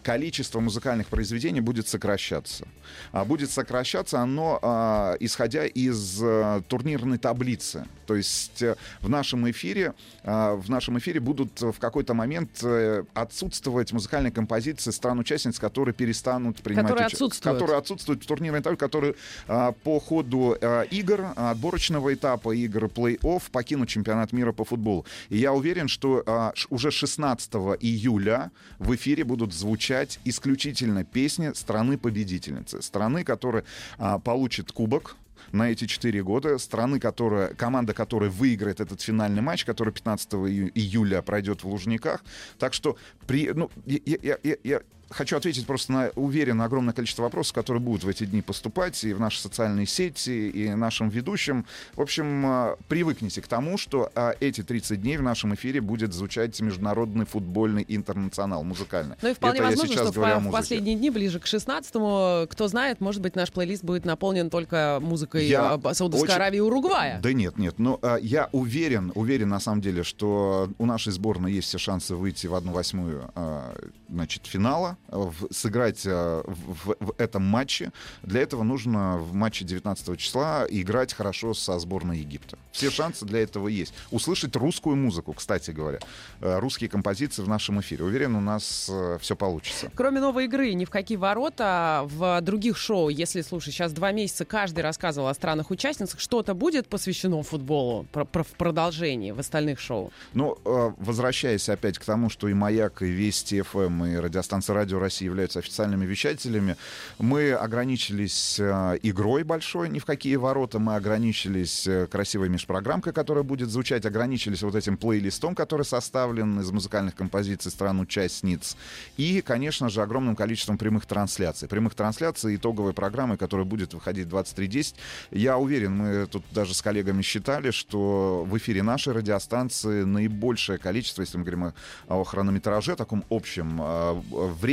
количество 0.03 0.61
музыкальных 0.61 1.07
произведений 1.09 1.61
будет 1.61 1.89
сокращаться. 1.89 2.67
А 3.13 3.25
будет 3.25 3.51
сокращаться 3.51 4.21
оно, 4.21 4.59
а, 4.63 5.17
исходя 5.21 5.67
из 5.67 6.21
а, 6.23 6.63
турнирной 6.63 7.19
таблицы. 7.19 7.87
То 8.07 8.17
есть 8.17 8.61
э, 8.61 8.75
в 9.03 9.09
нашем 9.09 9.49
эфире, 9.53 9.95
а, 10.25 10.57
в 10.57 10.69
нашем 10.69 10.99
эфире 10.99 11.21
будут 11.21 11.61
в 11.61 11.79
какой-то 11.79 12.13
момент 12.13 12.51
э, 12.63 13.05
отсутствовать 13.15 13.93
музыкальные 13.93 14.33
композиции 14.33 14.91
стран-участниц, 14.91 15.61
которые 15.61 15.95
перестанут 15.95 16.57
принимать 16.61 16.87
Которые 16.87 17.07
уча- 17.07 17.15
отсутствуют. 17.15 17.55
которые 17.59 17.79
отсутствуют 17.79 18.25
в 18.25 18.27
турнирной 18.27 18.63
таблице, 18.63 18.81
которые 18.81 19.15
а, 19.47 19.73
по 19.73 20.01
ходу 20.01 20.57
игр, 20.91 21.27
отборочного 21.37 22.13
этапа 22.13 22.51
игр 22.55 22.87
плей-офф 22.87 23.43
покинут 23.53 23.89
чемпионат 23.89 24.33
мира 24.33 24.53
по 24.53 24.65
футболу. 24.65 25.07
И 25.29 25.37
я 25.39 25.53
уверен, 25.53 25.87
что 25.87 26.23
а, 26.27 26.53
уже 26.69 26.91
16 26.91 27.53
июля 27.81 28.51
в 28.79 28.95
эфире 28.97 29.23
будут 29.25 29.53
звучать 29.55 29.90
исключительно 30.25 31.05
песни 31.05 31.53
страны-победительницы. 31.55 32.83
Страны, 32.83 33.25
которая 33.25 33.65
а, 33.99 34.19
получит 34.19 34.73
кубок 34.73 35.17
на 35.53 35.71
эти 35.71 35.87
четыре 35.87 36.23
года. 36.23 36.59
Страны, 36.59 37.01
которая, 37.01 37.55
команда, 37.55 37.93
которая 37.95 38.31
выиграет 38.31 38.81
этот 38.81 39.01
финальный 39.01 39.43
матч, 39.43 39.65
который 39.65 39.93
15 39.93 40.33
ию- 40.49 40.71
июля 40.75 41.23
пройдет 41.23 41.63
в 41.65 41.69
Лужниках. 41.69 42.23
Так 42.59 42.75
что 42.75 42.97
при, 43.27 43.51
ну, 43.53 43.71
я, 43.87 43.99
я- 44.23 44.39
я- 44.43 44.57
я 44.65 44.81
хочу 45.11 45.37
ответить 45.37 45.67
просто 45.67 45.93
на, 45.93 46.11
уверен, 46.15 46.61
огромное 46.63 46.95
количество 46.95 47.23
вопросов, 47.23 47.53
которые 47.53 47.83
будут 47.83 48.05
в 48.05 48.09
эти 48.09 48.25
дни 48.25 48.43
поступать 48.43 49.03
и 49.05 49.13
в 49.13 49.21
наши 49.21 49.41
социальные 49.41 49.87
сети, 49.87 50.49
и 50.49 50.71
нашим 50.75 51.09
ведущим. 51.09 51.67
В 51.95 52.01
общем, 52.01 52.45
а, 52.47 52.77
привыкните 52.89 53.43
к 53.43 53.47
тому, 53.47 53.77
что 53.77 54.11
а, 54.15 54.35
эти 54.41 54.63
30 54.63 55.01
дней 55.03 55.17
в 55.17 55.23
нашем 55.23 55.55
эфире 55.55 55.81
будет 55.81 56.13
звучать 56.13 56.59
международный 56.61 57.27
футбольный 57.27 57.85
интернационал 57.87 58.63
музыкальный. 58.65 59.17
Ну 59.21 59.29
и 59.29 59.35
вполне 59.35 59.59
Это 59.59 59.69
возможно, 59.69 59.95
что 59.95 60.13
в, 60.13 60.49
в 60.49 60.51
последние 60.51 60.97
дни, 60.97 61.11
ближе 61.11 61.41
к 61.41 61.45
16-му, 61.45 62.47
кто 62.49 62.69
знает, 62.69 63.01
может 63.01 63.21
быть, 63.21 63.37
наш 63.37 63.51
плейлист 63.53 63.85
будет 63.85 64.05
наполнен 64.05 64.51
только 64.51 64.99
музыкой 65.03 65.47
Я 65.47 65.79
э, 65.83 65.95
Саудовской 65.95 66.29
очень- 66.29 66.35
Аравии 66.35 66.59
и 66.59 66.61
Уругвая. 66.61 67.21
Да 67.21 67.33
нет, 67.33 67.59
нет. 67.59 67.79
Но 67.79 67.99
а, 68.03 68.17
я 68.17 68.49
уверен, 68.53 69.13
уверен 69.15 69.49
на 69.49 69.61
самом 69.61 69.81
деле, 69.81 70.05
что 70.05 70.71
у 70.79 70.87
нашей 70.87 71.13
сборной 71.13 71.53
есть 71.53 71.69
все 71.69 71.79
шансы 71.79 72.15
выйти 72.15 72.47
в 72.47 72.55
одну 72.55 72.73
восьмую 72.73 73.31
а, 73.35 73.75
значит, 74.09 74.47
финала, 74.47 74.97
в- 75.09 75.53
сыграть 75.53 76.03
а, 76.07 76.43
в, 76.47 76.89
в- 76.91 76.97
в 77.01 77.15
этом 77.19 77.43
матче. 77.43 77.91
Для 78.23 78.41
этого 78.43 78.63
нужно 78.63 79.19
в 79.19 79.35
матче 79.35 79.65
19 79.65 80.19
числа 80.19 80.67
играть 80.69 81.13
хорошо 81.15 81.55
со 81.55 81.79
сборной 81.79 82.19
Египта. 82.19 82.59
Все 82.73 82.91
шансы 82.91 83.25
для 83.27 83.41
этого 83.41 83.69
есть. 83.69 83.93
Услышать 84.11 84.55
русскую 84.57 84.97
музыку, 84.97 85.33
кстати 85.33 85.71
говоря. 85.73 85.99
э, 86.41 86.59
Русские 86.59 86.89
композиции 86.91 87.43
в 87.43 87.49
нашем 87.49 87.81
эфире. 87.81 88.05
Уверен, 88.05 88.37
у 88.37 88.41
нас 88.41 88.91
все 89.21 89.37
получится. 89.37 89.91
Кроме 89.95 90.21
новой 90.21 90.45
игры, 90.45 90.73
ни 90.75 90.85
в 90.85 90.91
какие 90.91 91.17
ворота 91.17 92.03
в 92.07 92.41
других 92.43 92.77
шоу, 92.77 93.09
если, 93.09 93.41
слушай, 93.43 93.71
сейчас 93.73 93.93
два 93.93 94.13
месяца 94.13 94.45
каждый 94.45 94.81
рассказывал 94.81 95.29
о 95.29 95.35
странах-участницах, 95.35 96.21
что-то 96.21 96.55
будет 96.55 96.87
посвящено 96.89 97.43
футболу 97.43 98.07
про- 98.13 98.25
про- 98.25 98.45
в 98.45 98.49
продолжении 98.53 99.31
в 99.33 99.39
остальных 99.41 99.81
шоу? 99.81 100.13
Ну, 100.35 100.59
э, 100.65 100.93
возвращаясь 100.99 101.69
опять 101.69 101.99
к 101.99 102.05
тому, 102.05 102.31
что 102.31 102.49
и 102.49 102.55
«Маяк», 102.55 103.03
и 103.03 103.07
«Вести 103.07 103.61
ФМ», 103.63 104.05
и 104.05 104.17
радиостанция 104.17 104.75
«Радио 104.75 104.90
России» 104.99 105.25
являются 105.25 105.59
официальными 105.59 106.05
вещателями, 106.05 106.77
мы 107.19 107.53
ограничились 107.53 108.59
э, 108.59 108.99
игрой 109.03 109.43
большой, 109.45 109.89
ни 109.89 109.99
в 109.99 110.05
какие 110.05 110.37
ворота, 110.37 110.79
мы 110.79 110.97
ограничились 110.97 111.87
э, 111.87 112.07
красивой 112.07 112.49
межпрограммкой, 112.49 113.13
которая 113.13 113.45
будет 113.45 113.71
звучать, 113.71 114.07
ограничились 114.07 114.63
вот 114.63 114.75
этим 114.75 114.97
плейлистом, 114.97 115.55
который 115.55 115.85
составлен 115.85 116.61
из 116.61 116.71
музыкальных 116.71 117.15
композиций 117.15 117.71
стран-участниц, 117.71 118.77
и, 119.17 119.41
конечно 119.41 119.89
же, 119.89 120.03
огромным 120.03 120.37
количеством 120.37 120.79
прямых 120.79 121.07
трансляций. 121.07 121.69
Прямых 121.69 121.95
трансляций 121.95 122.57
итоговой 122.57 122.93
программы, 122.93 123.37
которая 123.37 123.67
будет 123.67 123.95
выходить 123.95 124.27
в 124.27 124.35
23.10. 124.35 124.95
Я 125.31 125.59
уверен, 125.59 125.97
мы 125.97 126.27
тут 126.27 126.45
даже 126.53 126.75
с 126.75 126.83
коллегами 126.83 127.23
считали, 127.23 127.71
что 127.71 128.45
в 128.45 128.57
эфире 128.59 128.83
нашей 128.83 129.13
радиостанции 129.13 130.05
наибольшее 130.05 130.79
количество, 130.79 131.23
если 131.23 131.39
мы 131.39 131.45
говорим 131.45 131.73
о, 132.09 132.25
хронометраже, 132.25 132.97
таком 132.97 133.25
общем, 133.31 133.81
э, 133.81 134.21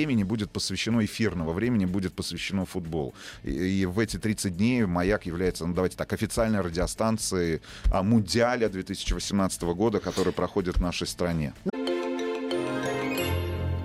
времени 0.08 0.24
будет 0.24 0.52
посвящено 0.52 1.04
эфирного 1.04 1.54
времени, 1.54 1.86
будет 1.86 2.14
посвящено 2.14 2.66
футболу. 2.66 3.14
И, 3.44 3.82
и 3.82 3.86
в 3.86 4.00
эти 4.00 4.18
30 4.18 4.56
дней 4.56 4.86
«Маяк» 4.86 5.26
является, 5.26 5.66
ну, 5.66 5.74
давайте 5.74 5.98
так, 5.98 6.14
официальной 6.14 6.62
радиостанцией 6.62 7.62
а, 7.92 8.04
Мундиаля 8.04 8.70
2018 8.70 9.62
года, 9.64 10.00
который 10.00 10.34
проходит 10.34 10.78
в 10.78 10.82
нашей 10.82 11.08
стране. 11.08 11.54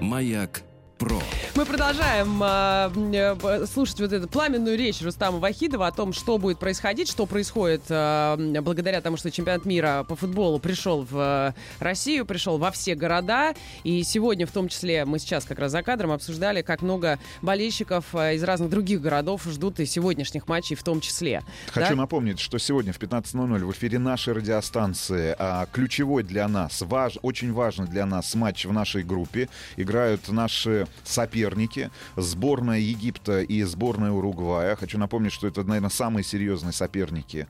Маяк 0.00 0.62
про. 1.02 1.21
Мы 1.56 1.66
продолжаем 1.66 2.40
э, 2.42 3.66
слушать 3.66 4.00
вот 4.00 4.12
эту 4.12 4.28
пламенную 4.28 4.78
речь 4.78 5.02
Рустама 5.02 5.38
Вахидова 5.38 5.88
о 5.88 5.92
том, 5.92 6.12
что 6.12 6.38
будет 6.38 6.59
происходить, 6.59 7.11
что 7.11 7.26
происходит 7.26 7.82
э, 7.88 8.61
благодаря 8.62 9.00
тому, 9.00 9.16
что 9.16 9.30
чемпионат 9.30 9.64
мира 9.64 10.04
по 10.09 10.14
футболу 10.14 10.61
пришел 10.61 11.06
в 11.09 11.54
Россию, 11.80 12.25
пришел 12.25 12.59
во 12.59 12.71
все 12.71 12.94
города. 12.94 13.54
И 13.82 14.02
сегодня, 14.04 14.47
в 14.47 14.52
том 14.52 14.68
числе, 14.68 15.04
мы 15.04 15.18
сейчас 15.18 15.44
как 15.44 15.59
раз 15.59 15.73
за 15.73 15.82
кадром 15.82 16.12
обсуждали, 16.12 16.62
как 16.62 16.82
много 16.82 17.18
болельщиков 17.42 18.04
э, 18.14 18.37
из 18.37 18.44
разных 18.44 18.71
других 18.71 19.00
городов 19.00 19.42
ждут 19.44 19.80
и 19.80 19.87
сегодняшних 19.87 20.47
матчей 20.47 20.76
в 20.76 20.82
том 20.85 21.00
числе. 21.00 21.42
Хочу 21.73 21.90
Да? 21.90 21.97
напомнить, 21.97 22.38
что 22.38 22.59
сегодня 22.59 22.92
в 22.92 22.99
15.00 22.99 23.59
в 23.64 23.73
эфире 23.73 23.99
нашей 23.99 24.35
радиостанции 24.35 25.35
а, 25.38 25.66
ключевой 25.73 26.23
для 26.23 26.47
нас, 26.47 26.82
важ, 26.82 27.18
очень 27.23 27.52
важный 27.52 27.88
для 27.88 28.06
нас 28.06 28.35
матч 28.35 28.64
в 28.64 28.73
нашей 28.73 29.02
группе. 29.02 29.49
Играют 29.76 30.28
наши 30.28 30.87
соперники, 31.04 31.90
сборная 32.16 32.78
Египта 32.78 33.42
и 33.42 33.62
сборная 33.62 34.11
Уругвая. 34.12 34.76
Хочу 34.76 34.99
напомнить, 34.99 35.32
что 35.32 35.46
это, 35.46 35.64
наверное, 35.64 35.90
самые 35.90 36.25
серьезные 36.25 36.72
соперники 36.72 37.46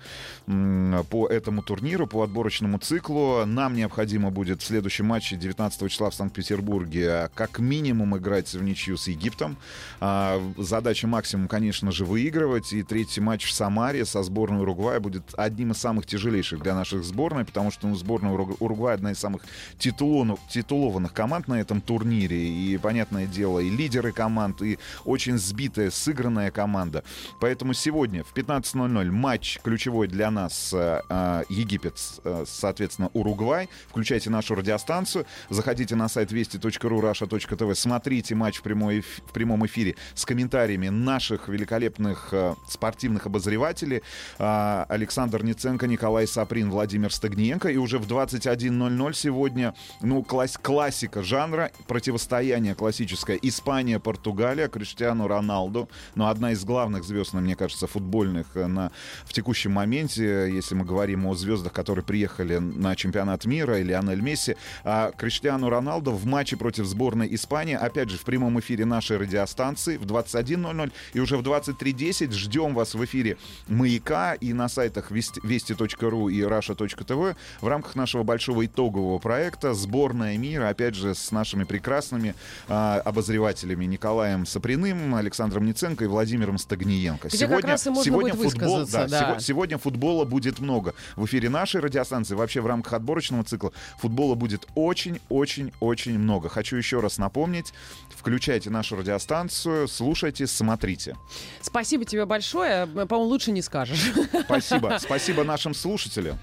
по 0.47 1.29
этому 1.29 1.63
турниру, 1.63 2.07
по 2.07 2.23
отборочному 2.23 2.79
циклу. 2.79 3.45
Нам 3.47 3.75
необходимо 3.75 4.31
будет 4.31 4.63
в 4.63 4.65
следующем 4.67 5.07
матче 5.07 5.37
19 5.37 5.91
числа 5.91 6.11
в 6.11 6.15
Санкт-Петербурге 6.15 7.31
как 7.35 7.59
минимум 7.59 8.17
играть 8.17 8.53
в 8.53 8.63
ничью 8.63 8.97
с 8.97 9.09
Египтом. 9.09 9.57
А, 10.01 10.43
Задача 10.59 11.07
максимум, 11.07 11.49
конечно 11.49 11.93
же, 11.93 12.05
выигрывать. 12.05 12.73
И 12.73 12.83
третий 12.83 13.21
матч 13.21 13.47
в 13.47 13.53
Самаре 13.53 14.05
со 14.05 14.23
сборной 14.23 14.63
Уругвая 14.63 15.01
будет 15.01 15.23
одним 15.37 15.73
из 15.73 15.79
самых 15.79 16.07
тяжелейших 16.07 16.63
для 16.63 16.75
наших 16.75 17.05
сборной, 17.05 17.45
потому 17.45 17.71
что 17.71 17.87
ну, 17.89 17.95
сборная 17.95 18.33
Уруг- 18.33 18.57
Уругвая 18.61 18.95
одна 18.95 19.13
из 19.13 19.19
самых 19.19 19.43
титулованных 19.79 21.13
команд 21.13 21.49
на 21.49 21.61
этом 21.61 21.81
турнире. 21.81 22.49
И, 22.49 22.79
понятное 22.79 23.27
дело, 23.33 23.59
и 23.59 23.71
лидеры 23.71 24.13
команд, 24.13 24.63
и 24.63 24.79
очень 25.05 25.39
сбитая, 25.39 25.91
сыгранная 25.91 26.51
команда. 26.51 27.03
Поэтому 27.41 27.75
сегодня 27.75 28.23
в 28.23 28.33
15.00 28.35 29.11
матч 29.11 29.59
ключевой 29.63 30.07
для 30.07 30.31
нас 30.31 30.73
э, 30.73 31.01
э, 31.09 31.43
Египет, 31.49 31.99
э, 32.25 32.45
соответственно, 32.47 33.11
Уругвай. 33.13 33.69
Включайте 33.89 34.31
нашу 34.31 34.55
радиостанцию, 34.55 35.27
заходите 35.51 35.97
на 35.97 36.09
сайт 36.09 36.31
вести.ру, 36.33 37.01
russia.tv, 37.01 37.75
смотрите 37.75 38.35
матч 38.35 38.59
в, 38.59 38.63
прямой 38.63 39.01
в 39.01 39.33
прямом 39.33 39.67
эфире 39.67 39.97
с 40.15 40.25
комментариями 40.25 40.89
наших 40.89 41.49
великолепных 41.49 42.33
спортивных 42.69 43.27
обозревателей. 43.27 44.03
А, 44.39 44.87
Александр 44.89 45.43
Ниценко, 45.43 45.87
Николай 45.87 46.27
Саприн, 46.27 46.71
Владимир 46.71 47.13
Стагниенко. 47.13 47.69
И 47.69 47.77
уже 47.77 47.99
в 47.99 48.07
21.00 48.07 49.13
сегодня, 49.15 49.75
ну, 50.01 50.23
класс- 50.23 50.59
классика 50.61 51.23
жанра, 51.23 51.71
противостояние 51.87 52.75
классическое 53.13 53.39
Испания-Португалия, 53.43 54.69
Криштиану 54.69 55.29
Роналду. 55.29 55.89
Но 56.15 56.29
одна 56.29 56.53
из 56.53 56.65
главных 56.65 57.05
звезд, 57.05 57.35
мне 57.35 57.55
кажется, 57.55 57.87
футбольных 57.87 58.47
э, 58.55 58.67
на, 58.67 58.91
в 59.25 59.33
текущем 59.35 59.73
моменте, 59.73 60.51
если 60.51 60.75
мы 60.75 60.87
говорим 60.87 61.27
о 61.27 61.35
звездах, 61.35 61.73
которые 61.73 62.05
приехали 62.05 62.57
на 62.57 62.97
чемпионат 62.97 63.45
мира, 63.45 63.79
и 63.79 63.83
Лионель 63.83 64.23
Месси. 64.23 64.57
А 64.85 65.11
Криштиану 65.13 65.69
Роналду 65.69 66.13
в 66.13 66.25
матче 66.25 66.57
против 66.57 66.87
сборной 66.87 67.35
Испании, 67.35 67.75
опять 67.75 68.09
же, 68.09 68.17
в 68.17 68.25
прямом 68.25 68.59
эфире 68.61 68.87
нашей 68.87 69.19
радиостанции 69.19 69.99
в 69.99 70.07
21.00 70.07 70.91
и 71.13 71.21
уже 71.21 71.37
в 71.37 71.43
23.10 71.43 72.33
ждем 72.33 72.75
вас 72.75 72.95
в 72.95 73.05
эфире 73.05 73.37
«Маяка» 73.69 74.35
и 74.35 74.55
на 74.55 74.69
сайтах 74.69 75.11
вести- 75.11 75.41
вести.ру 75.43 76.29
и 76.31 76.41
russia.tv 76.41 77.37
в 77.61 77.69
рамках 77.69 77.95
нашего 77.95 78.23
большого 78.23 78.65
итогового 78.65 79.19
проекта 79.19 79.75
«Сборная 79.75 80.39
мира», 80.39 80.71
опять 80.71 80.95
же, 80.95 81.15
с 81.15 81.31
нашими 81.31 81.65
прекрасными 81.65 82.35
а, 82.69 83.02
обозревателями 83.03 83.85
Николаем 83.85 84.47
Саприным, 84.47 85.15
Александром 85.15 85.67
Ниценко 85.67 86.05
и 86.05 86.07
Владимиром 86.07 86.59
Стагниенко. 86.59 87.29
Где 87.29 87.47
как 87.47 87.65
раз 87.65 87.87
и 87.87 87.91
можно 87.91 88.13
будет 88.13 88.35
футбол, 88.35 88.87
да. 88.87 89.07
сего- 89.09 89.41
сегодня 89.41 89.79
футбола 89.79 90.25
будет 90.25 90.59
много. 90.61 90.95
В 91.17 91.27
эфире 91.27 91.49
нашей 91.49 91.81
радиостанции, 91.81 92.35
вообще 92.35 92.61
в 92.61 92.67
рамках 92.67 92.95
отборочного 92.95 93.45
цикла, 93.45 93.73
футбола 93.99 94.35
будет 94.35 94.67
очень-очень-очень 94.75 96.19
много. 96.19 96.49
Хочу 96.49 96.77
еще 96.77 97.01
раз 97.01 97.19
напомнить, 97.19 97.73
включайте 98.17 98.71
нашу 98.71 98.97
радиостанцию, 98.97 99.89
слушайте, 99.89 100.47
смотрите. 100.47 101.17
Спасибо 101.61 102.05
тебе 102.05 102.25
большое. 102.27 102.87
По-моему, 102.87 103.29
лучше 103.29 103.53
не 103.53 103.63
скажешь. 103.63 104.13
Спасибо. 104.45 104.99
Спасибо 105.01 105.45
нашим 105.45 105.75
слушателям. 105.75 106.39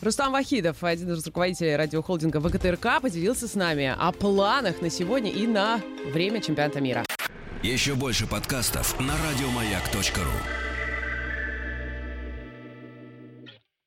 Рустам 0.00 0.32
Вахидов, 0.32 0.82
один 0.82 1.12
из 1.12 1.24
руководителей 1.26 1.76
радиохолдинга 1.76 2.38
ВГТРК, 2.38 3.00
поделился 3.00 3.48
с 3.48 3.54
нами 3.54 3.94
о 3.96 4.12
планах 4.12 4.80
на 4.80 4.90
сегодня 4.90 5.30
и 5.30 5.46
на 5.46 5.80
время 6.12 6.40
чемпионата 6.40 6.80
мира. 6.80 7.04
Еще 7.62 7.94
больше 7.94 8.26
подкастов 8.26 8.98
на 9.00 9.14
радиомаяк.ру. 9.28 10.65